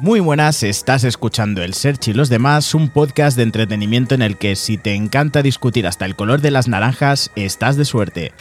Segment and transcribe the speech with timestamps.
[0.00, 4.38] Muy buenas, estás escuchando El Search y los demás, un podcast de entretenimiento en el
[4.38, 8.32] que si te encanta discutir hasta el color de las naranjas, estás de suerte.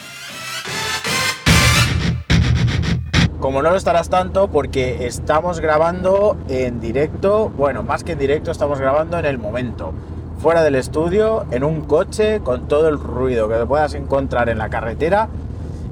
[3.39, 8.51] Como no lo estarás tanto, porque estamos grabando en directo, bueno, más que en directo,
[8.51, 9.93] estamos grabando en el momento,
[10.37, 14.59] fuera del estudio, en un coche, con todo el ruido que te puedas encontrar en
[14.59, 15.27] la carretera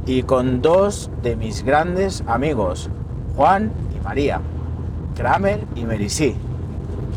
[0.05, 2.91] y con dos de mis grandes amigos,
[3.36, 4.41] Juan y María.
[5.16, 6.35] Kramer y Merisí.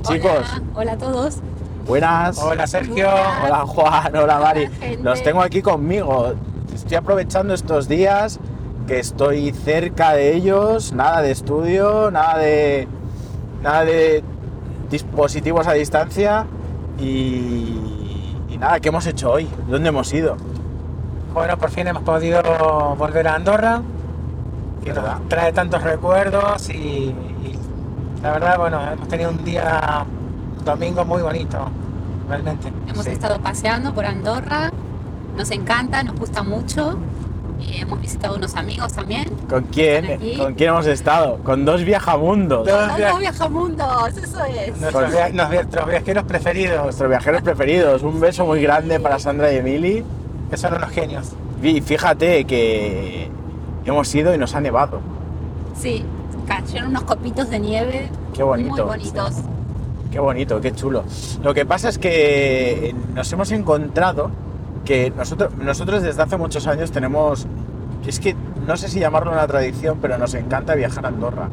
[0.02, 1.38] Chicos, Hola, a todos.
[1.86, 2.38] buenas.
[2.38, 3.09] Hola Sergio.
[3.45, 4.68] Hola Juan, hola Mari.
[5.02, 6.34] Los tengo aquí conmigo.
[6.74, 8.38] Estoy aprovechando estos días
[8.87, 10.92] que estoy cerca de ellos.
[10.92, 12.87] Nada de estudio, nada de.
[13.62, 14.23] nada de
[14.90, 16.46] dispositivos a distancia.
[16.98, 18.34] Y.
[18.48, 19.48] y nada, ¿qué hemos hecho hoy?
[19.68, 20.37] ¿Dónde hemos ido?
[21.34, 22.40] Bueno, por fin hemos podido
[22.96, 23.82] volver a Andorra,
[24.84, 24.95] que
[25.28, 27.15] trae tantos recuerdos y
[28.22, 30.04] la verdad, bueno, hemos tenido un día
[30.64, 31.59] domingo muy bonito,
[32.29, 32.73] realmente.
[32.88, 33.12] Hemos Sí.
[33.12, 34.70] estado paseando por Andorra.
[35.37, 36.98] Nos encanta, nos gusta mucho.
[37.60, 39.28] Y hemos visitado unos amigos también.
[39.48, 40.37] ¿Con quién?
[40.38, 41.38] ¿Con quién hemos estado?
[41.43, 42.66] Con dos viajamundos.
[42.66, 44.16] Dos ¡Los via- dos viajamundos!
[44.16, 44.80] Eso es.
[44.80, 48.02] Nuestros, via- nuestros viajeros preferidos, Nuestros viajeros preferidos.
[48.04, 50.04] Un beso muy grande para Sandra y Emily.
[50.50, 51.32] que son unos genios.
[51.62, 53.28] Y fíjate que
[53.84, 55.00] hemos ido y nos ha nevado.
[55.76, 56.04] Sí,
[56.49, 58.09] cayeron unos copitos de nieve.
[58.35, 58.71] Qué bonito.
[58.71, 59.35] Muy bonitos.
[60.10, 61.05] Qué bonito, qué chulo.
[61.43, 64.31] Lo que pasa es que nos hemos encontrado
[64.84, 67.47] que nosotros, nosotros desde hace muchos años tenemos,
[68.06, 68.34] es que
[68.66, 71.49] no sé si llamarlo una tradición, pero nos encanta viajar a Andorra.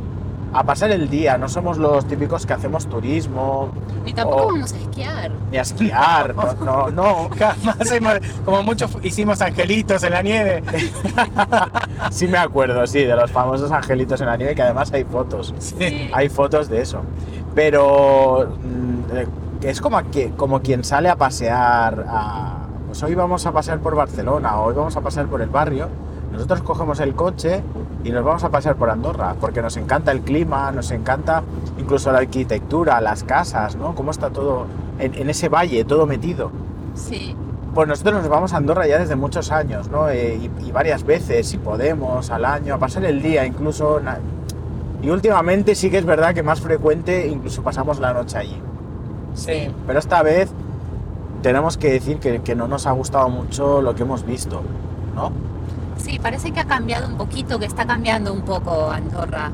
[0.53, 3.71] A pasar el día, no somos los típicos que hacemos turismo,
[4.05, 4.47] Y tampoco Oh.
[4.53, 5.31] vamos a esquiar.
[5.51, 7.29] ni a esquiar, no, no, no.
[7.37, 10.63] Jamás hemos- como muchos hicimos angelitos en la nieve.
[12.11, 15.53] Sí me acuerdo, sí, de los famosos angelitos en la nieve, que además hay fotos.
[15.59, 16.09] Sí.
[16.13, 17.01] Hay fotos de eso.
[17.53, 22.57] Pero mm, es como, que, como quien sale a pasear a...
[22.87, 25.89] Pues hoy vamos a pasear por Barcelona, hoy vamos a pasear por el barrio.
[26.31, 27.61] Nosotros cogemos el coche
[28.03, 31.43] y nos vamos a pasear por Andorra, porque nos encanta el clima, nos encanta
[31.77, 33.95] incluso la arquitectura, las casas, ¿no?
[33.95, 34.65] Cómo está todo
[34.99, 36.51] en, en ese valle, todo metido.
[36.93, 37.35] Sí.
[37.75, 40.09] Pues nosotros nos vamos a Andorra ya desde muchos años, ¿no?
[40.09, 43.99] Eh, y, y varias veces, si podemos, al año, a pasar el día incluso.
[45.01, 48.61] Y últimamente sí que es verdad que más frecuente incluso pasamos la noche allí.
[49.33, 49.69] Sí.
[49.85, 50.49] Pero esta vez
[51.43, 54.61] tenemos que decir que, que no nos ha gustado mucho lo que hemos visto,
[55.13, 55.33] ¿no?
[55.97, 59.51] Sí, parece que ha cambiado un poquito, que está cambiando un poco Andorra.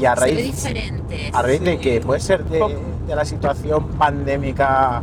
[0.00, 1.30] Y a Se ve raíz, diferente.
[1.32, 2.76] a raíz de que puede ser de,
[3.06, 5.00] de la situación pandémica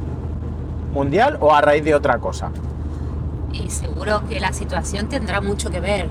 [0.94, 2.50] mundial o a raíz de otra cosa.
[3.52, 6.08] Y seguro que la situación tendrá mucho que ver,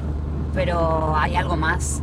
[0.54, 2.00] pero hay algo más.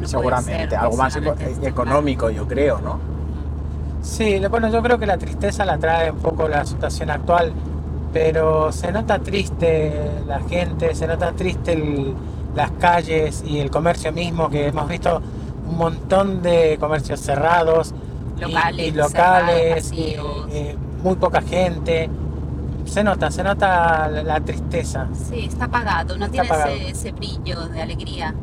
[0.00, 2.98] No Seguramente, ser algo más eco- este económico, yo creo, ¿no?
[4.02, 7.52] Sí, bueno, yo creo que la tristeza la trae un poco la situación actual,
[8.12, 9.92] pero se nota triste
[10.26, 12.14] la gente, se nota triste el-
[12.54, 15.20] las calles y el comercio mismo, que hemos visto
[15.68, 17.94] un montón de comercios cerrados,
[18.36, 22.10] y- Locales y, locales, cerrados, eh, muy poca gente.
[22.86, 25.06] Se nota, se nota la, la tristeza.
[25.12, 26.70] Sí, está apagado, no Está tiene apagado.
[26.72, 28.34] Ese, ese brillo de alegría.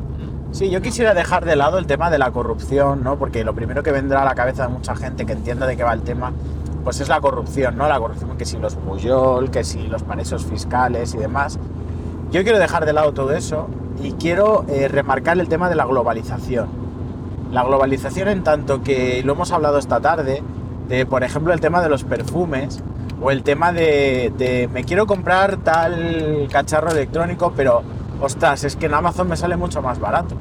[0.52, 3.16] Sí, yo quisiera dejar de lado el tema de la corrupción, ¿no?
[3.18, 5.82] Porque lo primero que vendrá a la cabeza de mucha gente que entienda de qué
[5.84, 6.32] va el tema,
[6.84, 7.88] pues es la corrupción, ¿no?
[7.88, 11.58] La corrupción que si los Puyol, que si los paraísos fiscales y demás.
[12.30, 13.68] Yo quiero dejar de lado todo eso
[14.02, 16.68] y quiero eh, remarcar el tema de la globalización.
[17.50, 20.42] La globalización en tanto que lo hemos hablado esta tarde,
[21.08, 22.82] por ejemplo el tema de los perfumes
[23.22, 27.82] o el tema de, de me quiero comprar tal cacharro electrónico, pero
[28.20, 30.36] ostras, es que en Amazon me sale mucho más barato.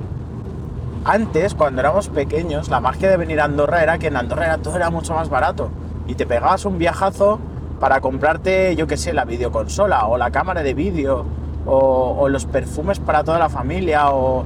[1.04, 4.58] Antes, cuando éramos pequeños, la magia de venir a Andorra era que en Andorra era,
[4.60, 5.70] todo era mucho más barato
[6.08, 7.40] y te pegabas un viajazo
[7.80, 11.26] para comprarte, yo qué sé, la videoconsola o la cámara de vídeo
[11.66, 14.46] o, o los perfumes para toda la familia o,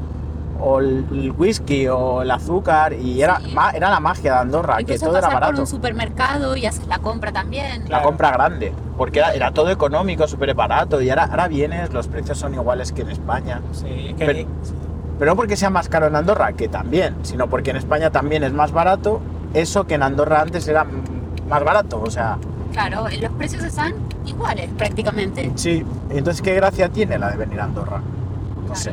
[0.59, 3.51] o el, el whisky o el azúcar y era, Sí.
[3.53, 5.61] ma- era la magia de Andorra, que Incluso todo era pasar por barato.
[5.61, 7.81] un supermercado y haces la compra también.
[7.83, 8.03] La Claro.
[8.05, 12.37] compra grande, porque era, era todo económico, súper barato y ahora, ahora vienes, los precios
[12.37, 13.61] son iguales que en España.
[13.73, 14.49] Sí, que Pero-
[15.17, 18.43] Pero no porque sea más caro en Andorra, que también, sino porque en España también
[18.43, 19.21] es más barato,
[19.53, 20.85] eso que en Andorra antes era
[21.49, 22.37] más barato, o sea,
[22.73, 23.93] Claro, los precios están
[24.25, 25.51] iguales prácticamente.
[25.55, 25.85] sí.
[26.09, 27.99] Entonces, ¿qué gracia tiene la de venir a Andorra?
[27.99, 28.75] No Claro.
[28.75, 28.91] sé.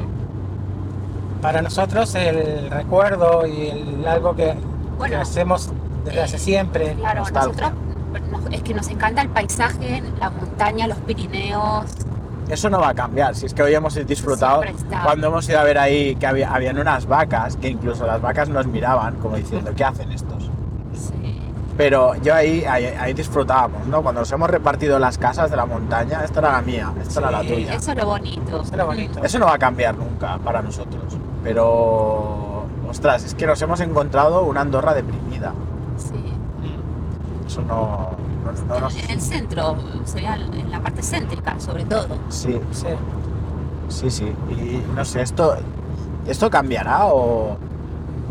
[1.42, 4.54] Para nosotros el recuerdo y el- algo que,
[4.96, 5.70] Bueno, que hacemos
[6.04, 6.94] desde hace siempre.
[6.94, 7.70] Claro, nostalgia.
[8.12, 11.86] nosotros nos- es que nos encanta el paisaje, la montaña, los Pirineos.
[12.48, 13.34] Eso no va a cambiar.
[13.34, 14.62] Si es que hoy hemos disfrutado
[15.04, 18.48] cuando hemos ido a ver ahí que había, habían unas vacas, que incluso las vacas
[18.48, 20.44] nos miraban como diciendo, ¿qué hacen estos?
[20.94, 21.38] Sí.
[21.76, 24.02] Pero yo ahí, ahí, ahí disfrutábamos, ¿no?
[24.02, 27.30] Cuando nos hemos repartido las casas de la montaña, esta era la mía, esta era
[27.30, 27.74] la tuya.
[27.74, 28.60] Eso es lo bonito.
[28.60, 29.24] Eso es lo bonito.
[29.24, 31.02] Eso no va a cambiar nunca para nosotros.
[31.42, 35.52] Pero, ostras, es que nos hemos encontrado una Andorra deprimida.
[35.96, 36.14] Sí.
[37.46, 38.10] Eso no,
[38.44, 38.96] no, no En- nos...
[38.96, 42.06] En el centro, sería en la parte céntrica, sobre todo.
[42.28, 42.86] Sí, Sí.
[43.88, 44.32] sí, sí.
[44.50, 45.56] Y no sé, esto,
[46.26, 47.56] esto cambiará o,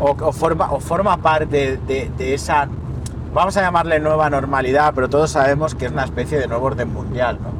[0.00, 2.66] o, o forma, o forma parte de, de esa,
[3.34, 6.92] vamos a llamarle nueva normalidad, pero todos sabemos que es una especie de nuevo orden
[6.92, 7.50] mundial, ¿no?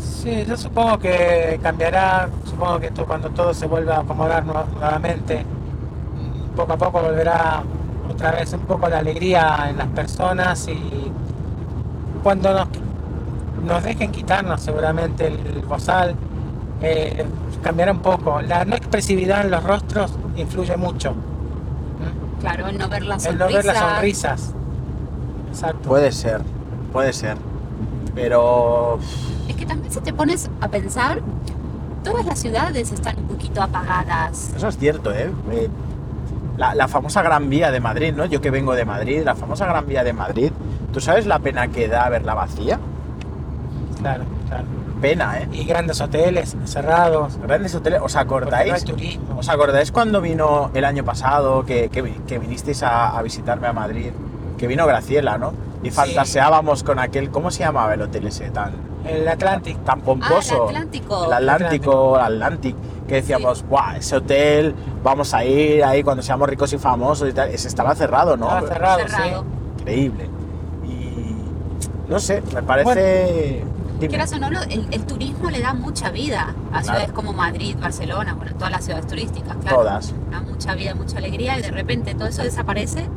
[0.00, 2.28] Sí, yo supongo que cambiará,
[2.58, 5.44] supongo que esto cuando todo se vuelva a acomodar nu- nuevamente,
[6.56, 7.62] poco a poco volverá
[8.10, 11.12] otra vez un poco la alegría en las personas y
[12.20, 12.68] cuando nos,
[13.64, 16.16] nos dejen quitarnos seguramente el bozal,
[16.82, 17.24] eh,
[17.62, 18.40] cambiará un poco.
[18.42, 21.12] La no expresividad en los rostros influye mucho.
[21.12, 22.40] ¿Mm?
[22.40, 23.50] Claro, el no ver las El sonrisas.
[23.50, 24.54] no ver las sonrisas.
[25.50, 25.88] Exacto.
[25.88, 26.40] Puede ser,
[26.92, 27.36] puede ser.
[28.16, 28.98] Pero
[29.48, 31.20] Es que también si te pones a pensar,
[32.04, 34.52] todas las ciudades están un poquito apagadas.
[34.56, 35.30] eso es cierto, ¿eh?
[35.52, 35.68] Eh,
[36.56, 38.24] La, la famosa Gran Vía de Madrid, ¿no?
[38.24, 40.50] Yo que vengo de Madrid, la famosa Gran Vía de Madrid.
[40.92, 42.78] ¿Tú sabes la pena que da verla vacía?
[44.00, 44.64] Claro, claro.
[45.00, 45.48] Pena, ¿eh?
[45.52, 47.38] Y grandes hoteles cerrados.
[47.40, 48.84] Grandes hoteles, ¿os no acordáis?
[48.84, 49.38] turismo.
[49.38, 53.72] ¿Os acordáis cuando vino el año pasado que, que que vinisteis a, a visitarme a
[53.72, 54.10] Madrid?
[54.56, 55.52] Que vino Graciela, ¿no?
[55.84, 55.92] Y Sí.
[55.92, 58.72] fantaseábamos con aquel, ¿cómo se llamaba el hotel ese tan,
[59.08, 59.84] El Atlantic.
[59.84, 60.66] tan pomposo?
[60.66, 61.24] Ah, el Atlántico.
[61.26, 62.76] El Atlántico, el Atlantic,
[63.06, 63.96] que decíamos, ¡guau!
[63.96, 67.48] Ese hotel, vamos a ir ahí cuando seamos ricos y famosos y tal.
[67.48, 68.46] Ese estaba cerrado, ¿no?
[68.46, 69.44] Estaba cerrado, Cerrado.
[69.80, 70.28] Increíble.
[70.84, 73.64] Y no sé, me parece.
[73.98, 74.08] Dime.
[74.10, 78.34] Quieras o no, el, el turismo le da mucha vida a ciudades como Madrid, Barcelona,
[78.34, 79.78] bueno, todas las ciudades turísticas, claro.
[79.78, 80.14] Todas.
[80.30, 83.08] Da mucha vida, mucha alegría y de repente todo eso desaparece,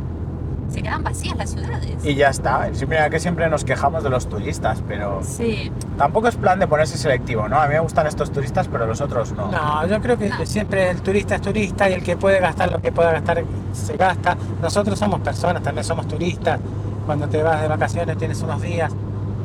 [0.72, 2.04] se quedan vacías las ciudades.
[2.04, 2.70] Y ya está.
[2.88, 6.98] Mira que siempre nos quejamos de los turistas, pero Sí, tampoco es plan de ponerse
[6.98, 7.60] selectivo, ¿no?
[7.60, 9.52] A mí me gustan estos turistas, pero los otros no.
[9.52, 10.46] No, yo creo que No.
[10.46, 13.98] siempre el turista es turista y el que puede gastar lo que pueda gastar se
[13.98, 14.38] gasta.
[14.62, 16.60] Nosotros somos personas, también somos turistas.
[17.06, 18.92] Cuando te vas de vacaciones tienes unos días,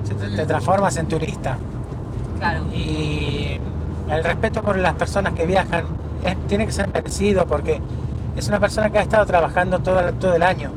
[0.09, 1.57] te, te transformas en turista.
[2.39, 2.65] claro.
[2.73, 3.59] Y
[4.11, 5.85] el respeto por las personas que viajan
[6.25, 7.81] es- tiene que ser merecido porque
[8.37, 10.71] es una persona que ha estado trabajando todo, todo el año,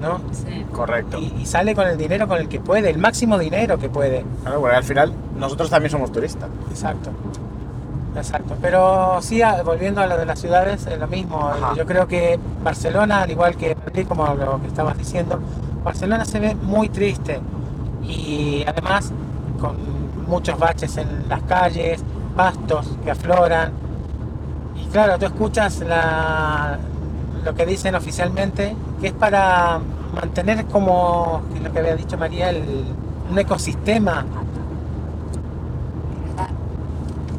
[0.00, 0.20] ¿no?
[0.32, 0.64] Sí.
[0.72, 1.18] Correcto.
[1.18, 4.24] Y, y sale con el dinero con el que puede, el máximo dinero que puede.
[4.42, 6.48] Claro, porque al final nosotros también somos turistas.
[6.70, 7.10] Exacto.
[8.16, 8.56] Exacto.
[8.62, 11.48] Pero sí, a- volviendo a lo de las ciudades, es lo mismo.
[11.48, 11.74] Ajá.
[11.76, 15.38] Yo creo que Barcelona, al igual que Madrid, como lo que estabas diciendo,
[15.84, 17.40] Barcelona se ve muy triste
[18.02, 19.12] y además
[19.60, 19.76] con
[20.26, 22.02] muchos baches en las calles,
[22.34, 23.72] pastos que afloran.
[24.82, 26.78] Y claro, tú escuchas la,
[27.44, 29.80] lo que dicen oficialmente, que es para
[30.14, 32.84] mantener como, que es lo que había dicho María, el-
[33.30, 34.24] un ecosistema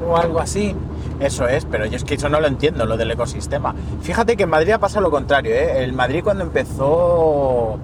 [0.07, 0.75] o algo así.
[1.19, 3.73] Eso es, pero yo es que eso no lo entiendo, lo del ecosistema.
[4.01, 5.83] Fíjate que en Madrid ha pasado lo contrario, ¿eh?
[5.83, 7.79] El Madrid cuando empezó.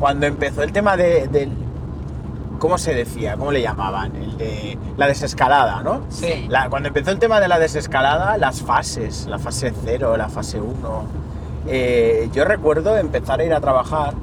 [0.00, 1.52] Cuando empezó el tema de, del.
[2.58, 3.36] ¿Cómo se decía?
[3.36, 4.16] ¿Cómo le llamaban?
[4.16, 6.00] El de la desescalada, ¿no?
[6.08, 6.46] Sí.
[6.48, 10.60] La- cuando empezó el tema de la desescalada, las fases, la fase 0, la fase
[10.60, 11.25] 1.
[11.68, 14.14] Eh, yo recuerdo empezar a ir a trabajar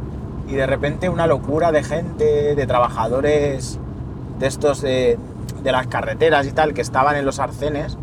[0.47, 3.79] y de repente una locura de gente, de trabajadores
[4.39, 5.17] de estos de,
[5.63, 7.97] de las carreteras y tal, que estaban en los arcenes,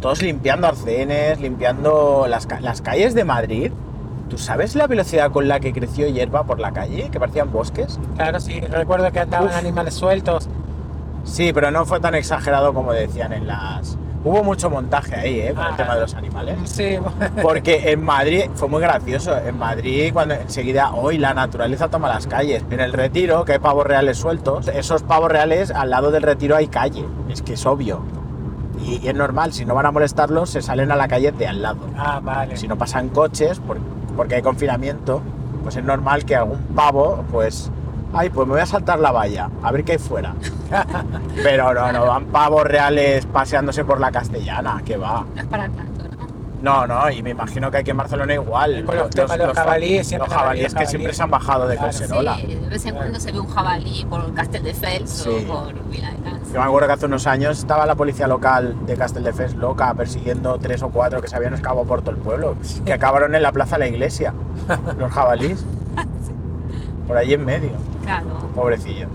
[0.00, 3.72] todos limpiando arcenes, limpiando las, las calles de Madrid.
[4.28, 7.08] ¿Tú sabes la velocidad con la que creció hierba por la calle?
[7.10, 7.98] Que parecían bosques.
[8.16, 9.56] Claro, sí, recuerdo que andaban Uf.
[9.56, 10.48] animales sueltos.
[11.24, 13.96] Sí, pero no fue tan exagerado como decían en las...
[14.28, 15.54] Hubo mucho montaje ahí, ¿eh?
[15.54, 15.76] Con el Ah.
[15.76, 16.56] tema de los animales.
[16.64, 16.96] Sí,
[17.42, 19.36] Porque en Madrid fue muy gracioso.
[19.38, 22.64] En Madrid, cuando enseguida, hoy la naturaleza toma las calles.
[22.70, 26.56] En el retiro, que hay pavos reales sueltos, esos pavos reales al lado del retiro
[26.56, 27.04] hay calle.
[27.28, 28.00] Es que es obvio.
[28.84, 31.46] Y, y es normal, si no van a molestarlos, se salen a la calle de
[31.46, 31.78] al lado.
[31.96, 32.56] ah, vale.
[32.56, 33.78] Si no pasan coches, por-
[34.16, 35.22] porque hay confinamiento,
[35.62, 37.70] pues es normal que algún pavo, pues.
[38.18, 40.34] Ay, pues me voy a saltar la valla, a ver qué hay fuera.
[41.42, 45.24] Pero no, no, van pavos reales paseándose por la castellana, que va.
[45.34, 46.26] No es para tanto, ¿no?
[46.62, 48.84] No, no, y me imagino que aquí en Barcelona igual.
[48.84, 51.76] Con los temas de los jabalíes, siempre los jabalíes que siempre se han bajado de
[51.76, 51.92] Claro.
[51.92, 55.28] Sí, de vez en cuando se ve un jabalí por Castelldefels Sí.
[55.28, 56.52] o por Viladecans.
[56.52, 60.58] Yo me acuerdo que hace unos años estaba la policía local de Castelldefels loca persiguiendo
[60.58, 63.52] tres o cuatro que se habían escapado por todo el pueblo, que acabaron en la
[63.52, 64.32] plaza de la iglesia,
[64.98, 65.64] los jabalíes,
[67.06, 67.70] por allí en medio,
[68.04, 68.26] Claro.
[68.54, 69.08] pobrecillos.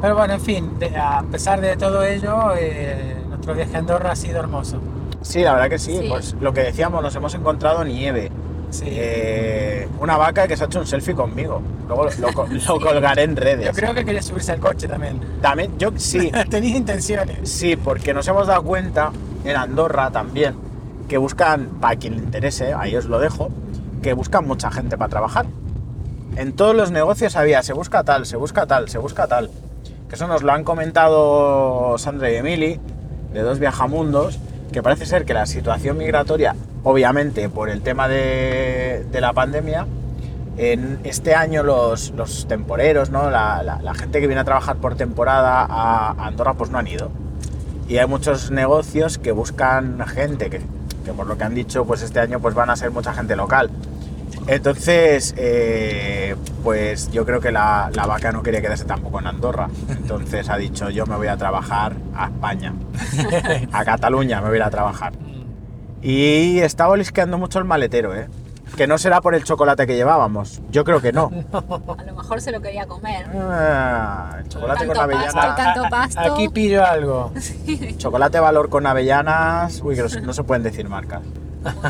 [0.00, 4.12] Pero bueno, en fin, de- a pesar de todo ello, eh, nuestro viaje a Andorra
[4.12, 4.78] ha sido hermoso.
[5.20, 5.98] Sí, la verdad que sí.
[6.00, 6.06] Sí.
[6.08, 8.30] Pues lo que decíamos, nos hemos encontrado nieve.
[8.70, 8.84] Sí.
[8.88, 11.60] Eh, una vaca que se ha hecho un selfie conmigo.
[11.86, 13.66] Luego lo, lo co- lo colgaré en redes.
[13.66, 15.20] Yo creo que quería subirse al coche también.
[15.42, 17.50] También, yo sí, Tenía intenciones.
[17.50, 19.10] sí, porque nos hemos dado cuenta
[19.44, 20.54] en Andorra también
[21.08, 23.50] que buscan, para quien le interese, ahí os lo dejo,
[24.00, 25.46] que buscan mucha gente para trabajar.
[26.36, 29.50] En todos los negocios había, se busca tal, se busca tal, se busca tal.
[30.08, 32.80] Que eso nos lo han comentado Sandra y Emily,
[33.32, 34.38] de Dos Viajamundos,
[34.72, 39.86] que parece ser que la situación migratoria, obviamente por el tema de, la pandemia,
[40.56, 43.30] en este año los, temporeros, ¿no?
[43.30, 47.10] La gente que viene a trabajar por temporada a Andorra, pues no han ido.
[47.90, 50.60] Y hay muchos negocios que buscan gente, que,
[51.04, 53.34] que por lo que han dicho, pues este año pues van a ser mucha gente
[53.34, 53.68] local.
[54.46, 59.68] Entonces, eh, pues yo creo que la, la vaca no quería quedarse tampoco en Andorra.
[59.88, 62.74] Entonces ha dicho, yo me voy a trabajar a España,
[63.72, 65.12] a Cataluña me voy a ir a trabajar.
[66.02, 68.28] Y estaba olisqueando mucho el maletero, ¿eh?
[68.76, 70.62] Que no será por el chocolate que llevábamos.
[70.70, 71.30] Yo creo que no.
[71.52, 73.26] A lo mejor se lo quería comer.
[73.34, 75.56] Ah, el chocolate con pasto, avellanas.
[75.56, 76.32] tanto.
[76.32, 77.32] Aquí pillo algo.
[77.98, 79.80] Chocolate valor con avellanas.
[79.84, 81.20] Uy, que no, se- no se pueden decir marcas.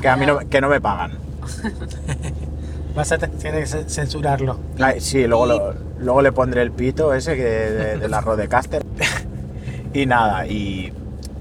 [0.00, 1.12] Que a mí no, que no me pagan.
[2.94, 4.58] Vas a te- tener que ce- censurarlo.
[4.98, 8.84] Sí, luego, lo- luego le pondré el pito ese que de, de la Rodecaster.
[9.94, 10.92] y nada, y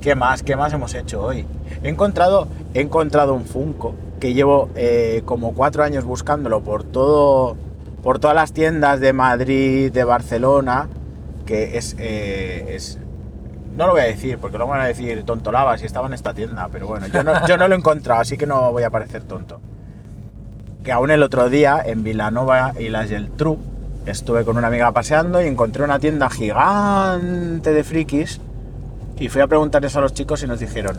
[0.02, 0.44] ¿qué más?
[0.44, 1.46] ¿Qué más hemos hecho hoy?
[1.84, 7.56] He encontrado, he encontrado un Funko que llevo eh, como cuatro años buscándolo por todo,
[8.04, 10.88] por todas las tiendas de Madrid, de Barcelona,
[11.46, 13.00] que es, eh, es
[13.78, 16.34] no lo voy a decir, porque luego van a decir tontolaba si estaba en esta
[16.34, 18.90] tienda, pero bueno, yo no, yo no lo he encontrado, así que no voy a
[18.90, 19.62] parecer tonto.
[20.90, 23.60] Que aún el otro día en Vilanova y las Geltrú
[24.08, 28.42] estuve con una amiga paseando y encontré una tienda gigante de frikis
[29.20, 30.98] y fui a preguntarles a los chicos y nos dijeron,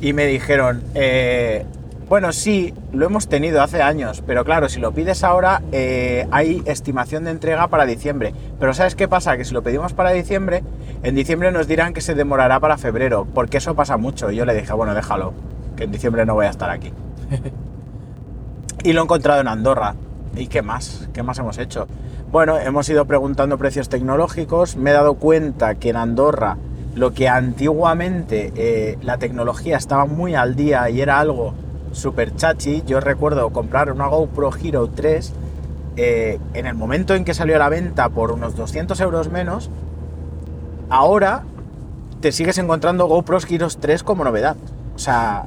[0.00, 1.66] y me dijeron, eh,
[2.08, 6.62] bueno, sí, lo hemos tenido hace años, pero claro, si lo pides ahora eh, hay
[6.66, 8.32] estimación de entrega para diciembre.
[8.60, 9.36] Pero ¿sabes qué pasa?
[9.36, 10.62] Que si lo pedimos para diciembre,
[11.02, 14.30] en diciembre nos dirán que se demorará para febrero, porque eso pasa mucho.
[14.30, 15.34] Y yo le dije, bueno, déjalo,
[15.76, 16.92] que en diciembre no voy a estar aquí.
[18.82, 19.94] y lo he encontrado en Andorra.
[20.36, 21.08] ¿Y qué más?
[21.12, 21.86] ¿Qué más hemos hecho?
[22.30, 24.76] Bueno, hemos ido preguntando precios tecnológicos.
[24.76, 26.56] Me he dado cuenta que en Andorra
[26.94, 31.54] lo que antiguamente eh, la tecnología estaba muy al día y era algo
[31.92, 32.82] súper chachi.
[32.86, 35.32] Yo recuerdo comprar una GoPro Hero 3
[35.96, 39.70] eh, en el momento en que salió a la venta por unos 200 euros menos.
[40.88, 41.42] Ahora
[42.20, 44.56] te sigues encontrando GoPros Hero 3 como novedad.
[44.94, 45.46] O sea,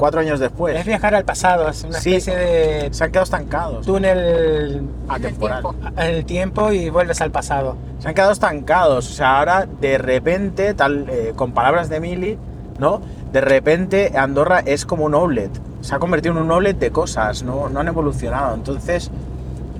[0.00, 0.76] cuatro años después.
[0.76, 2.14] Es viajar al pasado, es una Sí.
[2.16, 3.86] especie de Se han quedado estancados.
[3.86, 5.62] túnel Atemporal.
[5.96, 7.76] en el tiempo y vuelves al pasado.
[8.00, 9.08] Se han quedado estancados.
[9.10, 12.38] O sea, ahora de repente, tal, eh, con palabras de Mili,
[12.78, 13.00] ¿no?
[13.32, 15.50] De repente Andorra es como un outlet.
[15.82, 18.54] Se ha convertido en un outlet de cosas, no, no han evolucionado.
[18.54, 19.10] Entonces,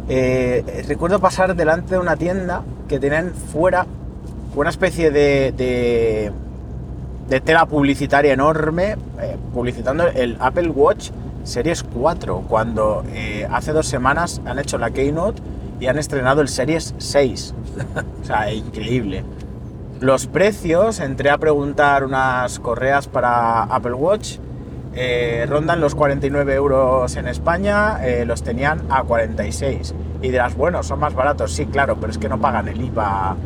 [0.08, 3.86] eh, recuerdo pasar delante de una tienda que tenían fuera
[4.54, 6.32] una especie de, de,
[7.30, 11.10] de tela publicitaria enorme, eh, publicitando el Apple Watch
[11.44, 15.40] Series 4, cuando eh, hace dos semanas han hecho la Keynote
[15.78, 17.54] y han estrenado el Series 6.
[18.22, 19.24] o sea, increíble.
[20.00, 24.38] Los precios, entré a preguntar unas correas para Apple Watch,
[24.96, 29.94] eh, rondan los 49 euros en España, los tenían a 46.
[30.20, 33.36] Y dirás, bueno, son más baratos, sí, claro, pero es que no pagan el IVA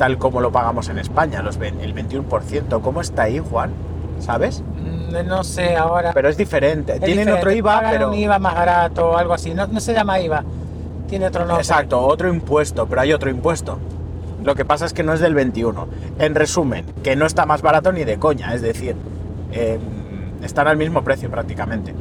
[0.00, 2.80] tal como lo pagamos en España, los, el 21%.
[2.80, 3.70] ¿Cómo está ahí, Juan?
[4.18, 4.62] ¿Sabes?
[4.62, 6.12] Mm, No sé ahora.
[6.14, 6.94] Pero es diferente.
[6.94, 8.08] Es Tienen diferente, otro IVA, pagan pero...
[8.08, 9.52] un IVA más barato o algo así.
[9.52, 10.42] No, no se llama IVA,
[11.06, 11.58] tiene otro nombre.
[11.60, 13.78] Exacto, otro impuesto, pero hay otro impuesto.
[14.42, 15.86] Lo que pasa es que no es del 21.
[16.18, 18.96] En resumen, que no está más barato ni de coña, es decir,
[19.52, 19.78] eh,
[20.42, 21.94] están al mismo precio prácticamente.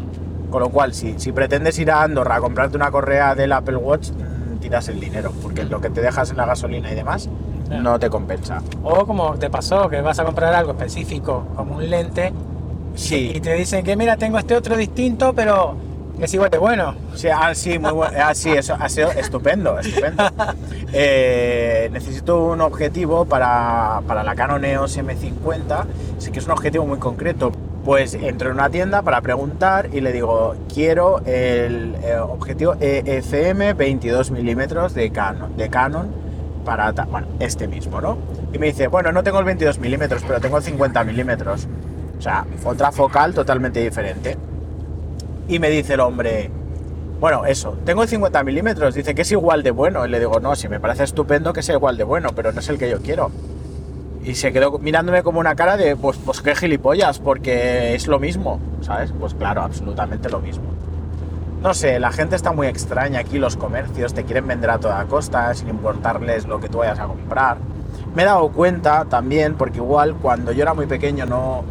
[0.49, 3.75] Con lo cual, si, si pretendes ir a Andorra a comprarte una correa del Apple
[3.75, 7.29] Watch, mm, tiras el dinero, porque lo que te dejas en la gasolina y demás
[7.69, 8.61] No te compensa.
[8.83, 12.33] O como te pasó, que vas a comprar algo específico, como un lente,
[12.95, 15.75] Sí, y te dicen que mira, tengo este otro distinto, pero
[16.19, 16.95] es igual de bueno.
[17.15, 18.17] Sí, ah, sí, muy bueno.
[18.21, 20.23] Ah, sí, eso ha sido estupendo, estupendo.
[20.91, 25.85] Eh, necesito un objetivo para, para la Canon EOS M50,
[26.17, 27.51] sí que es un objetivo muy concreto.
[27.85, 33.73] Pues entro en una tienda para preguntar y le digo, quiero el eh, objetivo EFM
[33.73, 36.07] 22 milímetros de Canon, de Canon
[36.69, 38.15] para, bueno, este mismo, ¿no?
[38.53, 41.67] Y me dice, bueno, no tengo el 22 milímetros, pero tengo el 50 milímetros.
[42.19, 44.37] O sea, otra focal totalmente diferente.
[45.47, 46.51] Y me dice el hombre,
[47.19, 50.05] Bueno, eso, tengo el 50 milímetros, dice que es igual de bueno.
[50.05, 52.59] Y le digo, no, si me parece estupendo que sea igual de bueno, pero no
[52.59, 53.31] es el que yo quiero.
[54.23, 58.19] Y se quedó mirándome como una cara de, pues, pues qué gilipollas, porque es lo
[58.19, 59.11] mismo, ¿sabes?
[59.19, 60.65] Pues claro, absolutamente lo mismo.
[61.61, 65.03] No sé, la gente está muy extraña aquí, los comercios te quieren vender a toda
[65.05, 67.57] costa, sin importarles lo que tú vayas a comprar.
[68.15, 71.65] Me he dado cuenta también, porque igual cuando yo era muy pequeño no,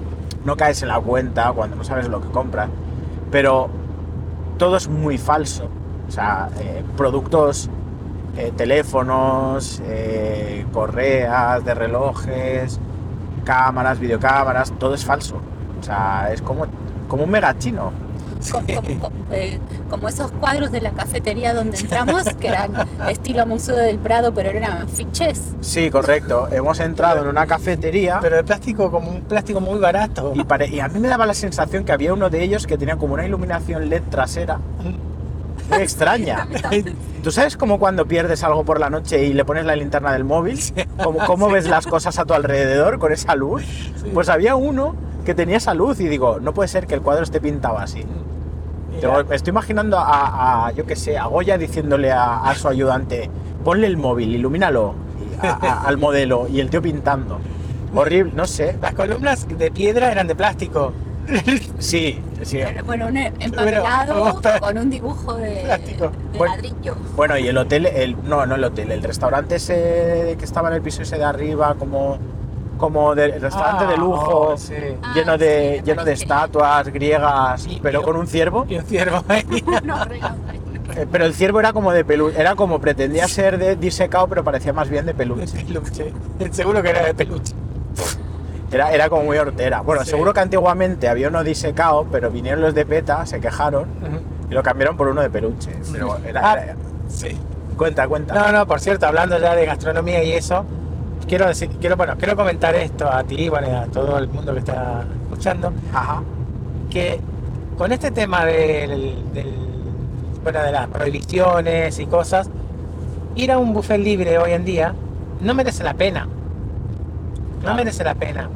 [0.45, 2.69] no caes en la cuenta, cuando no sabes lo que compras,
[3.31, 3.71] pero
[4.59, 5.71] todo es muy falso.
[6.07, 7.71] O sea, eh, productos,
[8.37, 12.79] eh, teléfonos, eh, correas de relojes,
[13.45, 15.37] cámaras, videocámaras, todo es falso.
[15.81, 16.67] O sea, es como,
[17.09, 17.91] como un mega chino.
[19.33, 19.59] Eh,
[19.91, 22.73] como esos cuadros de la cafetería donde entramos, que eran
[23.09, 25.41] estilo Museo del Prado, pero eran fiches.
[25.61, 26.49] Sí, correcto.
[26.51, 30.33] Hemos entrado en una cafetería Pero de plástico, como un plástico muy barato.
[30.35, 32.79] y, pare- y a mí me daba la sensación que había uno de ellos que
[32.79, 34.59] tenía como una iluminación LED trasera
[35.71, 36.49] muy extraña.
[37.23, 40.25] ¿Tú sabes como cuando pierdes algo por la noche y le pones la linterna del
[40.25, 40.59] móvil?
[41.03, 43.65] ¿Cómo, cómo ves las cosas a tu alrededor con esa luz?
[44.15, 44.95] Pues había uno
[45.27, 48.05] que tenía esa luz y digo, no puede ser que el cuadro esté pintado así.
[49.29, 53.31] Me estoy imaginando a, a, yo qué sé, a Goya diciéndole a, a su ayudante,
[53.65, 54.95] ponle el móvil, ilumínalo
[55.43, 57.39] y a- a- al modelo y el tío pintando.
[57.95, 58.77] Horrible, no sé.
[58.83, 60.93] Las columnas de piedra eran de plástico.
[61.79, 62.59] Sí, sí.
[62.65, 66.11] Pero, Bueno, un empapelado con un dibujo de, Plástico.
[66.33, 66.55] de Bueno.
[66.57, 66.97] ladrillo.
[67.17, 70.75] Bueno, y el hotel, el, no, no el hotel, el restaurante ese que estaba en
[70.77, 72.19] el piso ese de arriba, como,
[72.79, 74.75] como de restaurante Ah, de lujo, oh, sí.
[75.15, 78.65] lleno Ah, de, sí, lleno de estatuas griegas, Y- pero y- con un ciervo.
[78.69, 79.45] Y un ciervo ahí.
[79.85, 79.97] No.
[80.97, 84.43] Eh, Pero el ciervo era como de peluche, era como pretendía ser de disecado, pero
[84.43, 85.63] parecía más bien de De peluche.
[85.65, 86.13] peluche.
[86.53, 87.55] Seguro que era de peluche.
[88.71, 89.81] Era, era como muy hortera.
[89.81, 90.11] Bueno, Sí.
[90.11, 93.87] seguro que antiguamente había uno disecado, pero vinieron los de PETA, se quejaron
[94.51, 95.71] y lo cambiaron por uno de peluche.
[95.93, 96.77] Pero era, Ah, era-
[97.09, 97.29] sí.
[97.79, 98.35] cuenta, cuenta.
[98.35, 100.67] No, no, por cierto, hablando ya de gastronomía y eso,
[101.29, 104.53] quiero decir, quiero, bueno, quiero comentar esto a ti, bueno, y a todo el mundo
[104.55, 106.23] que está escuchando, Ajá.
[106.91, 107.21] que
[107.77, 109.55] con este tema del, del-
[110.43, 112.49] bueno, de las prohibiciones y cosas,
[113.37, 114.95] ir a un buffet libre hoy en día
[115.41, 116.27] no merece la pena.
[117.63, 118.49] No merece la pena.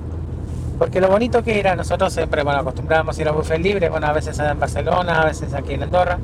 [0.79, 4.07] Porque lo bonito que era, nosotros siempre, bueno, acostumbrábamos a ir a buffet libre, bueno,
[4.07, 6.19] a veces en Barcelona, a veces aquí en Andorra,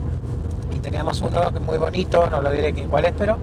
[0.74, 3.36] y teníamos uno que es muy bonito, no lo diré cuál es, pero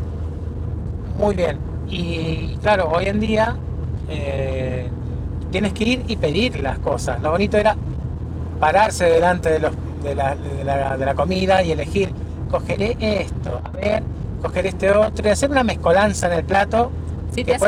[1.17, 1.57] muy bien.
[1.97, 3.55] Y claro, hoy en día
[4.09, 4.89] eh,
[5.51, 7.21] tienes que ir y pedir las cosas.
[7.21, 7.75] Lo bonito era
[8.59, 9.71] pararse delante de, los,
[10.03, 12.09] de, la, de la- de la comida y elegir,
[12.51, 14.03] cogeré esto, a ver,
[14.41, 16.91] coger este otro, y hacer una mezcolanza en el plato.
[17.35, 17.59] Sí, que te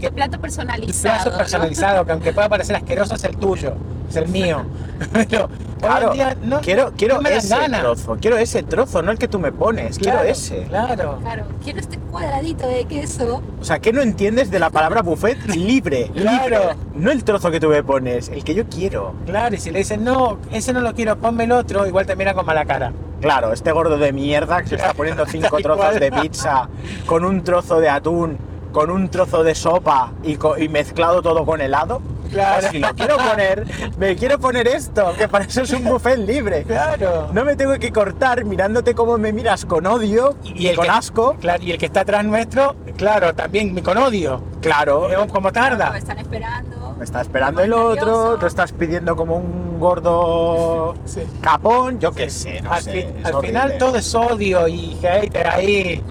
[0.00, 1.14] que- tu plato personalizado.
[1.14, 1.38] plato ¿no?
[1.38, 3.74] personalizado, que aunque pueda parecer asqueroso, es el tuyo,
[4.10, 4.64] es el mío.
[5.12, 5.48] Pero
[5.80, 7.80] Claro, hoy en día no, quiero, quiero no me ese ganas.
[7.82, 10.62] trozo, quiero ese trozo, no el que tú me pones, quiero Claro, ese.
[10.62, 11.18] Claro.
[11.20, 13.42] Claro, quiero este cuadradito de queso.
[13.60, 15.44] O sea, ¿qué no entiendes de la palabra buffet?
[15.54, 16.42] Libre, Claro.
[16.58, 16.76] libre.
[16.94, 19.14] No el trozo que tú me pones, el que yo quiero.
[19.26, 22.16] Claro, y si le dicen, no, ese no lo quiero, ponme el otro, igual te
[22.16, 22.92] mira con mala cara.
[23.20, 26.68] Claro, este gordo de mierda que se está poniendo cinco trozos de pizza
[27.06, 28.38] con un trozo de atún,
[28.74, 32.02] con un trozo de sopa y, y mezclado todo con helado.
[32.30, 32.62] Claro.
[32.62, 33.64] Pues si lo quiero poner,
[33.96, 36.64] me quiero poner esto, que para eso es un buffet libre.
[36.64, 37.28] Claro.
[37.32, 40.90] No me tengo que cortar mirándote cómo me miras con odio y, el con que-
[40.90, 41.36] asco.
[41.40, 44.42] Claro, y el que está atrás nuestro, claro, también con odio.
[44.60, 45.90] Claro, Eh, Como tarda.
[45.92, 46.94] Me están esperando.
[46.98, 51.22] me está esperando el otro, tú estás pidiendo como un gordo Sí.
[51.40, 52.92] capón, yo qué sé, no al sé.
[52.92, 56.02] fi- al final todo es odio y hater ahí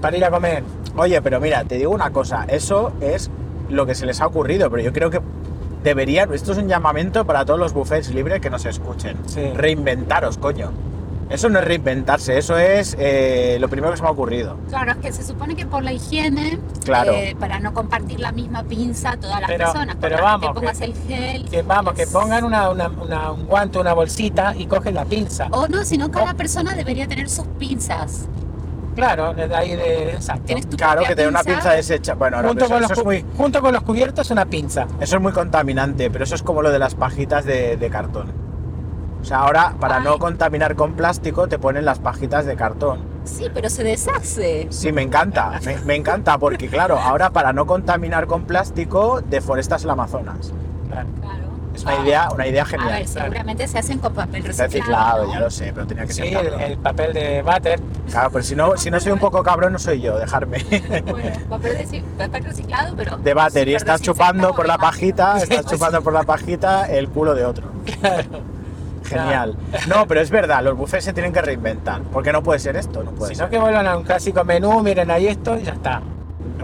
[0.00, 0.62] para ir a comer.
[0.98, 3.30] Oye, pero mira, te digo una cosa, eso es
[3.68, 5.20] lo que se les ha ocurrido, pero yo creo que
[5.84, 9.16] deberían, esto es un llamamiento para todos los buffets libres que nos escuchen.
[9.26, 9.40] Sí.
[9.54, 10.72] Reinventaros, coño.
[11.30, 14.56] Eso no es reinventarse, eso es eh, lo primero que se me ha ocurrido.
[14.70, 17.12] Claro, es que se supone que por la higiene, Claro.
[17.12, 20.48] eh, para no compartir la misma pinza a todas las Pero- personas, pero para vamos,
[20.48, 21.48] que pongas que- el gel.
[21.50, 25.48] Que vamos, que pongan una, una- una- un guante, una bolsita y cogen la pinza.
[25.50, 28.26] O no, sino cada persona debería tener sus pinzas.
[28.98, 30.10] Claro, de ahí de.
[30.14, 30.42] Exacto.
[30.46, 32.14] Tienes tu Claro, que tener una pinza deshecha.
[32.14, 34.44] Bueno, no, junto, pero con eso, los, eso es muy, junto con los cubiertos, una
[34.46, 34.88] pinza.
[35.00, 38.32] eso es muy contaminante, pero eso es como lo de las pajitas de, de cartón.
[39.20, 43.00] O sea, ahora para no contaminar con plástico te ponen las pajitas de cartón.
[43.24, 44.66] Sí, pero se deshace.
[44.70, 49.84] Sí, me encanta, me, me encanta porque claro, ahora para no contaminar con plástico deforestas
[49.84, 50.52] el Amazonas.
[50.88, 51.08] Claro.
[51.20, 51.47] Claro.
[51.78, 52.88] Es una idea, una idea A genial.
[52.92, 54.68] ver, seguramente se hacen con papel reciclado.
[54.72, 56.60] Reciclado, ya lo sé, pero tenía que Sí, ser el, cabrón.
[56.60, 57.80] el papel de váter.
[58.10, 60.58] Claro, pero si no, si no soy un poco cabrón, no soy yo, dejarme.
[61.08, 63.16] Bueno, papel, reci- papel reciclado, pero.
[63.18, 67.34] De váter y estás chupando por la pajita, estás chupando por la pajita el culo
[67.34, 67.68] de otro.
[69.04, 69.56] Genial.
[69.88, 72.02] No, pero es verdad, los buffets se tienen que reinventar.
[72.12, 73.46] Porque no puede ser esto, no puede Si ser.
[73.46, 76.02] no que vuelvan a un clásico menú, miren ahí esto y ya está.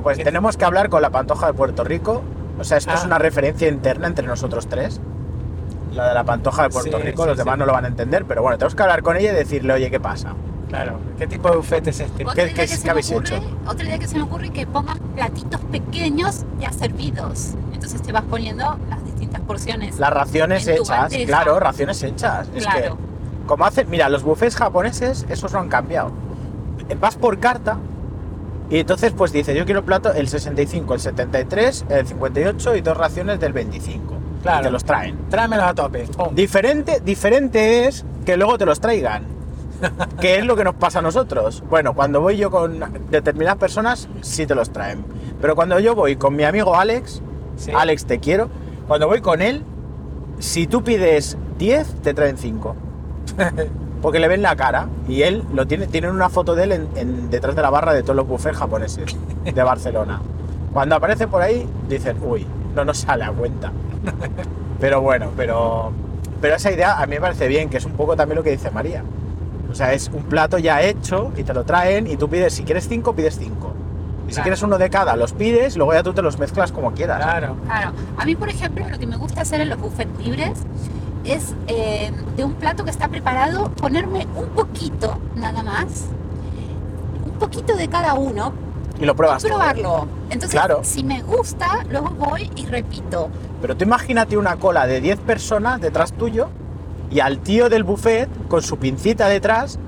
[0.03, 2.22] Pues tenemos que hablar con la Pantoja de Puerto Rico.
[2.58, 2.96] O sea, esto Ah.
[2.98, 5.00] es una referencia interna entre nosotros tres.
[5.92, 7.58] La de la Pantoja de Puerto Sí, Rico, sí, los demás sí.
[7.60, 9.90] no lo van a entender, pero bueno, tenemos que hablar con ella y decirle, oye,
[9.90, 10.34] ¿qué pasa?
[10.68, 10.98] Claro.
[11.18, 12.24] ¿Qué tipo de buffet es este?
[12.24, 13.42] ¿Qué- qué- que qué habéis ocurre- hecho?
[13.68, 17.54] Otra idea que se me ocurre es que pongan platitos pequeños ya servidos.
[17.72, 19.98] Entonces te vas poniendo las distintas porciones.
[20.00, 22.48] Las raciones hechas, claro, raciones hechas.
[22.56, 22.96] Es Claro.
[22.96, 26.10] que, como hacen, mira, los buffets japoneses, esos no han cambiado.
[27.00, 27.76] Vas por carta
[28.74, 32.96] y entonces pues dice, yo quiero plato el 65, el 73, el 58 y dos
[32.96, 34.14] raciones del 25.
[34.42, 34.62] Claro.
[34.62, 35.16] Y te los traen.
[35.30, 36.08] Tráemelos a tope.
[36.08, 36.34] Pum.
[36.34, 39.22] Diferente, diferente es que luego te los traigan.
[40.20, 41.62] que es lo que nos pasa a nosotros.
[41.70, 42.82] Bueno, cuando voy yo con
[43.12, 45.04] determinadas personas, sí te los traen.
[45.40, 47.22] Pero cuando yo voy con mi amigo Alex,
[47.56, 47.70] Sí.
[47.72, 48.48] Alex te quiero,
[48.88, 49.62] cuando voy con él,
[50.40, 52.74] si tú pides 10, te traen 5.
[54.04, 56.88] Porque le ven la cara y él lo tiene, tienen una foto de él en-
[56.94, 60.20] en- detrás de la barra de todos los buffets japoneses de Barcelona.
[60.74, 63.72] Cuando aparece por ahí, dicen, uy, no nos sale a cuenta.
[64.78, 65.90] Pero bueno, pero,
[66.42, 68.50] pero esa idea a mí me parece bien, que es un poco también lo que
[68.50, 69.02] dice María.
[69.70, 72.62] O sea, es un plato ya hecho y te lo traen y tú pides, si
[72.64, 73.72] quieres cinco, pides cinco.
[74.26, 74.42] Y si Claro.
[74.44, 77.22] quieres uno de cada, los pides y luego ya tú te los mezclas como quieras.
[77.22, 77.56] Claro.
[77.64, 77.92] Claro.
[78.18, 80.58] A mí, por ejemplo, lo que me gusta hacer en los buffets libres
[81.24, 86.06] es eh, de un plato que está preparado ponerme un poquito, nada más,
[87.24, 88.52] un poquito de cada uno
[89.00, 89.44] Y lo pruebas.
[89.44, 90.06] y probarlo.
[90.30, 90.80] Entonces, Claro.
[90.82, 93.28] si me gusta, luego voy y repito.
[93.60, 96.48] Pero tú imagínate una cola de 10 personas detrás tuyo
[97.10, 99.78] y al tío del buffet con su pincita detrás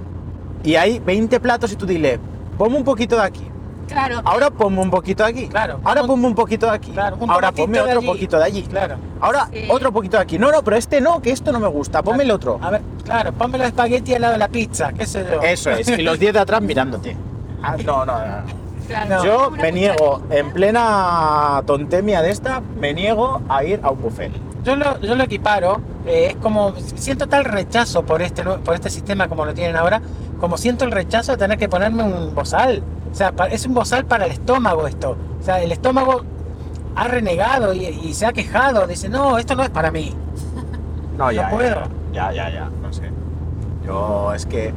[0.65, 2.19] y hay 20 platos y tú dile,
[2.59, 3.47] ponme un poquito de aquí.
[3.89, 4.21] Claro.
[4.25, 5.49] Ahora ponme un poquito de aquí.
[5.49, 5.81] Claro.
[5.85, 6.91] Ahora ponme un poquito de aquí.
[6.91, 8.07] Claro, un Ahora ponme otro allí.
[8.07, 8.63] poquito de allí.
[8.63, 8.97] Claro.
[9.21, 9.69] Ahora Sí.
[9.71, 10.39] otro poquito de aquí.
[10.39, 12.03] No, no, pero este no, que esto no me gusta.
[12.03, 12.59] Ponme el otro.
[12.63, 15.41] A ver, claro, ponme los espagueti al lado de la pizza, qué sé yo.
[15.41, 15.89] Eso es.
[15.89, 17.17] Y los 10 de atrás mirándote.
[17.63, 18.43] Ah, no, no, no.
[18.87, 19.25] claro.
[19.25, 24.33] Yo me niego, en plena tontemia de esta, me niego a ir a un buffet.
[24.65, 28.91] Yo lo, yo lo equiparo, eh, es como, siento tal rechazo por este, por este
[28.91, 30.03] sistema como lo tienen ahora,
[30.41, 32.83] como siento el rechazo de tener que ponerme un bozal.
[33.17, 35.17] O sea, es un bozal para el estómago esto.
[35.41, 36.21] O sea, el estómago
[36.95, 40.13] ha renegado y, y se ha quejado, dice, no, esto no es para mí.
[41.17, 41.49] No, ya.
[41.49, 41.81] No puedo.
[42.13, 43.11] Ya, ya, ya, no sé.
[43.87, 44.75] Yo es que.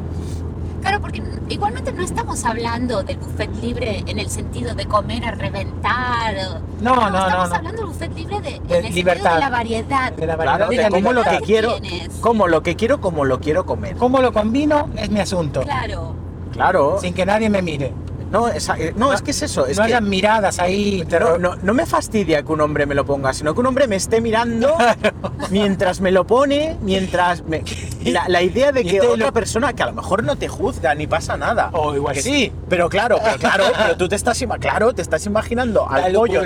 [0.82, 5.32] Claro, porque igualmente no estamos hablando del buffet libre en el sentido de comer a
[5.32, 6.62] reventar.
[6.80, 7.56] No, no, no, Estamos no.
[7.58, 9.34] hablando del buffet libre de, De en el libertad.
[9.34, 10.13] de la variedad.
[10.13, 11.45] De la Claro, variedad y de la como lo que libertad.
[11.45, 12.10] quiero, tienes.
[12.21, 13.97] como lo que quiero, como lo quiero comer.
[13.97, 14.88] ¿Cómo lo combino?
[14.95, 15.60] Es mi asunto.
[15.63, 16.15] Claro.
[16.54, 16.97] Claro.
[17.02, 17.93] Sin que nadie me mire.
[18.32, 19.65] No, esa- eh, no, es que es eso.
[19.65, 21.04] Es no que hayan miradas ahí.
[21.20, 23.88] no, no, no me fastidia que un hombre me lo ponga, sino que un hombre
[23.88, 24.76] me esté mirando
[25.50, 27.63] mientras me lo pone, mientras me...
[28.06, 30.96] La, la idea de que otra lo- persona que a lo mejor no te juzga
[30.96, 31.70] ni pasa nada.
[31.74, 32.52] O igual Que sí.
[32.70, 36.42] Pero claro, pero claro, pero tú te estás, claro, te estás imaginando al Está pollo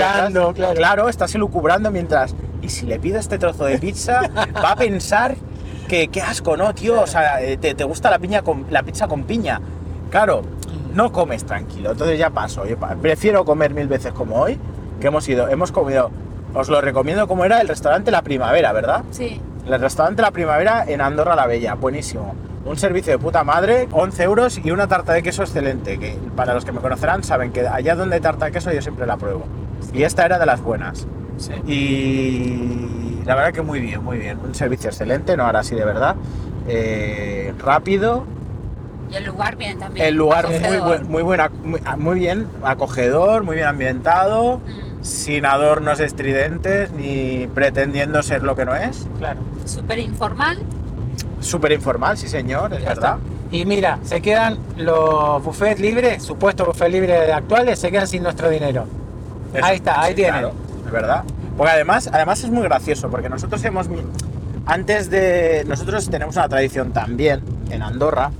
[0.74, 2.34] claro, estás elucubrando mientras.
[2.63, 4.22] Y si le pido este trozo de pizza,
[4.63, 5.36] va a pensar
[5.88, 7.00] que qué asco, ¿no, tío?
[7.02, 9.62] O sea, eh, te, te gusta la piña con la pizza con piña.
[10.10, 10.41] Claro,
[10.93, 11.91] no comes tranquilo.
[11.91, 12.65] Entonces ya paso.
[12.65, 14.58] Yo prefiero comer mil veces como hoy,
[14.99, 16.12] que hemos ido, hemos comido.
[16.53, 19.03] Os lo recomiendo como era el restaurante La Primavera, ¿verdad?
[19.12, 19.41] Sí.
[19.67, 22.36] El restaurante La Primavera en Andorra la Bella, buenísimo.
[22.65, 26.53] Un servicio de puta madre, 11 euros y una tarta de queso excelente, que para
[26.53, 29.17] los que me conocerán saben que allá donde hay tarta de queso yo siempre la
[29.17, 29.43] pruebo.
[29.93, 31.08] Y esta era de las buenas.
[31.38, 31.53] Sí.
[31.65, 34.39] Y la verdad que muy bien, muy bien.
[34.39, 36.15] Un servicio excelente, no ahora sí de verdad.
[36.67, 38.25] Eh, rápido,
[39.13, 40.08] Y el lugar bien también.
[40.08, 40.88] el lugar muy, acogedor.
[40.88, 47.47] buen- muy, buena, muy, muy bien acogedor, muy bien ambientado, Mm, sin adornos estridentes ni
[47.54, 49.08] pretendiendo ser lo que no es.
[49.19, 49.39] Claro.
[49.65, 50.58] Súper informal.
[51.39, 53.17] Súper informal, sí señor, es Ya verdad.
[53.19, 53.56] está.
[53.56, 58.49] Y mira, se quedan los buffets libres, supuestos buffets libres actuales, se quedan sin nuestro
[58.49, 58.86] dinero.
[59.54, 60.34] Eso, Ahí está, ahí sí, tienen.
[60.39, 60.54] claro,
[60.86, 61.23] es verdad.
[61.56, 63.88] Porque además, además es muy gracioso, porque nosotros hemos...
[64.65, 65.65] Antes de...
[65.67, 68.32] Nosotros tenemos una tradición también, en Andorra,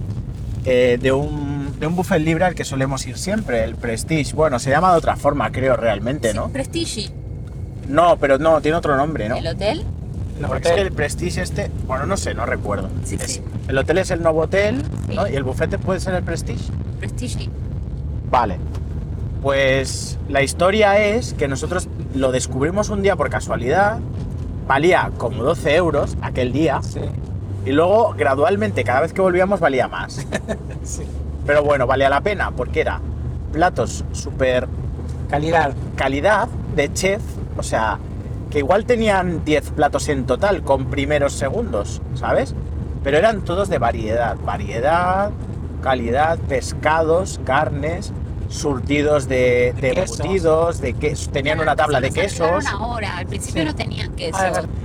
[0.66, 4.34] eh, de, un, de un buffet libre al que solemos ir siempre, el Prestige.
[4.34, 6.50] Bueno, se llama de otra forma, creo, realmente, ¿no?
[6.50, 7.10] Prestige.
[7.90, 9.36] No, pero no, tiene otro nombre, ¿no?
[9.36, 9.84] El hotel.
[10.40, 11.70] Los Porque es que el Prestige este...
[11.86, 12.90] Bueno, no sé, no recuerdo.
[13.04, 13.42] Sí, Es- sí.
[13.68, 14.82] El hotel es el nuevo hotel,
[15.14, 15.26] ¿no?
[15.26, 15.32] Sí.
[15.34, 16.72] Y el bufete puede ser el Prestige.
[17.00, 17.50] Prestige.
[18.32, 18.58] Vale.
[19.42, 24.00] Pues la historia es que nosotros lo descubrimos un día por casualidad.
[24.68, 26.82] Valía como 12 euros aquel día.
[26.82, 27.02] Sí,
[27.66, 30.26] Y luego, gradualmente, cada vez que volvíamos valía más.
[30.84, 31.04] sí.
[31.46, 33.00] Pero bueno, valía la pena porque era
[33.52, 34.68] platos súper
[35.30, 35.74] Calidad.
[35.96, 37.22] calidad de chef.
[37.58, 38.00] O sea,
[38.50, 42.56] que igual tenían 10 platos en total con primeros segundos, ¿sabes?
[43.04, 45.30] pero eran todos de variedad, variedad,
[45.82, 48.14] calidad, pescados, carnes,
[48.54, 53.76] surtidos de, de embutidos, de quesos, tenían una tabla de quesos ahora, al principio no
[53.76, 54.38] tenían queso.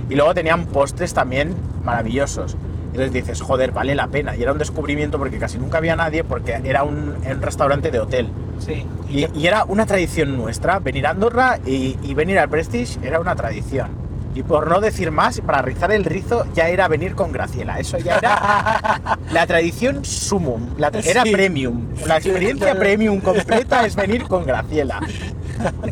[0.09, 1.53] Y luego tenían postres también
[1.83, 2.57] maravillosos.
[2.87, 4.35] Entonces dices, joder, vale la pena.
[4.35, 7.99] Y era un descubrimiento porque casi nunca había nadie porque era un, un restaurante de
[7.99, 8.29] hotel.
[8.57, 8.85] Sí.
[9.09, 13.19] Y, y era una tradición nuestra, venir a Andorra y, y venir al Prestige era
[13.19, 14.08] una tradición.
[14.35, 17.79] Y por no decir más, para rizar el rizo ya era venir con Graciela.
[17.79, 21.31] Eso ya era la tradición sumum, la tra- era Sí.
[21.31, 21.87] premium.
[22.05, 24.99] La experiencia premium completa es venir con Graciela.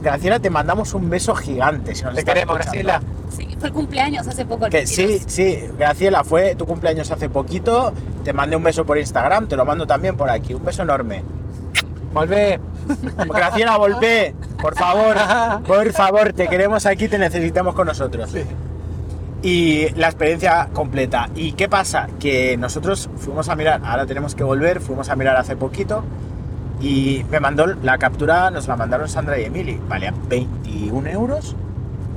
[0.02, 1.94] Graciela, te mandamos un beso gigante.
[1.96, 2.88] Si nos Te queremos, escuchando.
[2.88, 3.02] Graciela.
[3.36, 4.66] Sí, fue el cumpleaños hace poco.
[4.66, 5.32] el Que sí, 22.
[5.34, 7.92] sí, Graciela, fue tu cumpleaños hace poquito.
[8.24, 10.54] Te mandé un beso por Instagram, te lo mando también por aquí.
[10.54, 11.24] Un beso enorme.
[12.18, 12.60] Volvé.
[13.28, 15.16] Graciela, volvé, por favor,
[15.68, 18.34] por favor, te queremos aquí, te necesitamos con nosotros.
[19.44, 21.30] Y la experiencia completa.
[21.36, 22.08] ¿Y qué pasa?
[22.20, 26.04] Que nosotros fuimos a mirar, ahora tenemos que volver, fuimos a mirar hace poquito
[26.82, 29.80] y me mandó la captura, nos la mandaron Sandra y Emily.
[29.88, 31.56] Valía 21 euros.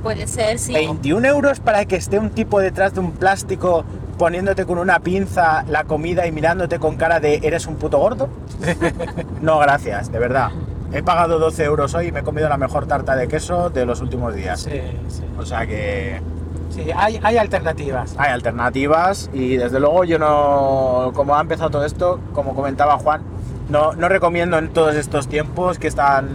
[0.01, 0.73] Puede ser, sí.
[0.73, 3.85] 21 euros para que esté un tipo detrás de un plástico
[4.21, 8.29] poniéndote con una pinza la comida y mirándote con cara de eres un puto gordo.
[9.41, 10.51] No, gracias, de verdad.
[10.93, 13.83] He pagado 12 euros hoy y me he comido la mejor tarta de queso de
[13.83, 14.59] los últimos días.
[14.59, 15.23] Sí, sí.
[15.39, 16.21] O sea que
[16.69, 18.13] Sí, hay, hay alternativas.
[18.15, 23.23] hay alternativas y desde luego yo no, como ha empezado todo esto, como comentaba Juan,
[23.69, 26.27] no, no recomiendo en todos estos tiempos que están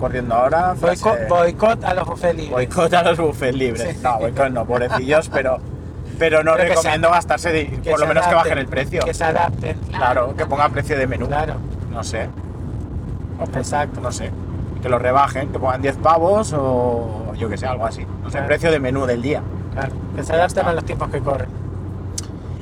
[0.00, 0.74] corriendo ahora.
[0.80, 2.50] Boicot, boicot a los buffets libres.
[2.50, 3.88] Boicot a los buffets libres.
[3.94, 3.98] Sí.
[4.02, 5.58] No, boicot no, pobrecillos, pero,
[6.18, 9.02] pero no Pero recomiendo se- gastarse, de- por lo menos que bajen el precio.
[9.04, 9.78] Que se adapten.
[9.90, 11.26] Claro, que pongan precio de menú.
[11.26, 11.54] Claro.
[11.92, 12.28] No sé.
[13.54, 14.30] Exacto, no sé.
[14.82, 18.04] Que lo rebajen, que pongan 10 pavos o yo que sé, algo así.
[18.22, 18.46] No sé, Claro.
[18.46, 19.42] precio de menú del día.
[19.72, 19.92] claro.
[20.14, 21.48] Que se adapten a los tiempos que corren.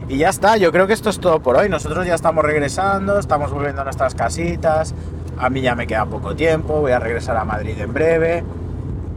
[0.09, 1.69] Y ya está, yo creo que esto es todo por hoy.
[1.69, 4.95] Nosotros ya estamos regresando, estamos volviendo a nuestras casitas.
[5.39, 8.45] A mí ya me queda poco tiempo, voy a regresar a Madrid en breve.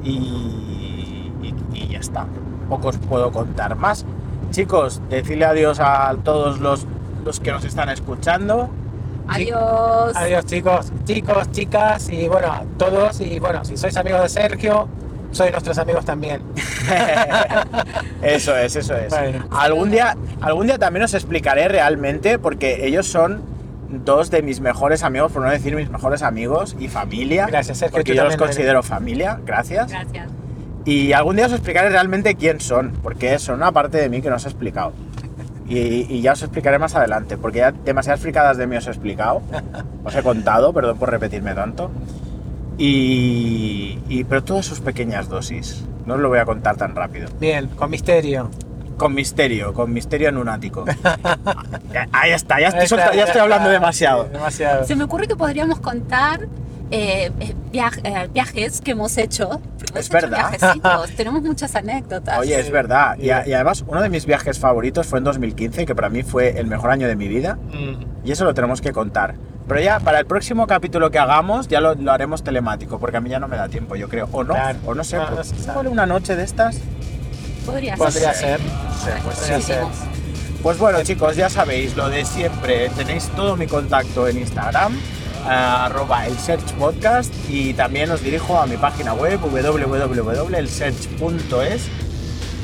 [0.04, 0.10] Y,
[1.41, 2.26] y- y ya está.
[2.69, 4.06] Poco os puedo contar más.
[4.58, 6.88] Chicos, decirle adiós a todos los,
[7.24, 8.72] los que nos están escuchando.
[9.28, 10.15] Adiós.
[10.15, 14.88] Adiós chicos, chicos, chicas y bueno, a todos y bueno, si sois amigos de Sergio,
[15.32, 16.41] sois nuestros amigos también.
[18.24, 19.10] eso es, eso es.
[19.12, 19.46] Bueno.
[19.52, 23.43] Algún día, algún día también os explicaré realmente, porque ellos son
[23.89, 27.46] dos de mis mejores amigos, por no decir mis mejores amigos y familia.
[27.46, 28.48] Gracias, Sergio, Porque yo los eres.
[28.48, 29.91] considero familia, gracias.
[29.91, 30.32] Gracias.
[30.88, 34.30] Y algún día os explicaré realmente quién son, porque son una parte de mí que
[34.30, 34.93] no os he explicado.
[35.67, 35.78] Y,
[36.10, 39.41] y ya os explicaré más adelante, porque ya demasiadas fricadas de mí os he explicado,
[40.06, 41.91] os he contado, perdón por repetirme tanto.
[42.78, 47.28] Y, y- pero todas sus pequeñas dosis, no os lo voy a contar tan rápido.
[47.39, 48.50] Bien, con misterio.
[48.97, 50.86] Con misterio, con misterio en un ático.
[52.13, 54.23] Ahí está, ya estoy, Ahí está, solta- ya estoy hablando demasiado.
[54.26, 54.86] Demasiado.
[54.86, 56.47] Se me ocurre que podríamos contar
[56.91, 59.62] eh, eh, eh, viajes que hemos hecho.
[59.89, 60.50] Hemos Es hecho verdad.
[60.52, 61.10] Viajecitos.
[61.17, 62.39] Tenemos muchas anécdotas.
[62.39, 63.17] Oye, es verdad.
[63.19, 66.23] Y, a- y además, uno de mis viajes favoritos fue en 2015, que para mí
[66.23, 67.56] fue el mejor año de mi vida.
[67.56, 69.36] Mm, Y eso lo tenemos que contar.
[69.67, 73.21] Pero ya para el próximo capítulo que hagamos, ya lo, lo haremos telemático, porque a
[73.21, 74.30] mí ya no me da tiempo, yo creo.
[74.32, 74.80] O no, Claro.
[74.86, 75.17] o no sé.
[75.67, 76.80] No, no una noche de estas.
[77.65, 78.60] Podría Podría ser.
[78.62, 79.19] ser.
[79.23, 79.63] pues Podría sí.
[79.63, 79.84] ser.
[80.63, 82.89] Pues bueno, chicos, ya sabéis, lo de siempre.
[82.95, 84.97] Tenéis todo mi contacto en Instagram,
[85.45, 91.82] arroba el Search Podcast, y también os dirijo a mi página web www.elsearch.es.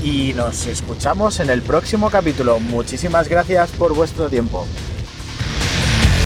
[0.04, 2.60] Y nos escuchamos en el próximo capítulo.
[2.60, 4.68] Muchísimas gracias por vuestro tiempo.